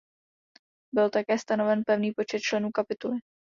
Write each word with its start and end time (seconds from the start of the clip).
Byl 0.93 1.09
také 1.09 1.39
stanoven 1.39 1.83
pevný 1.83 2.11
počet 2.11 2.39
členů 2.39 2.71
kapituly. 2.71 3.19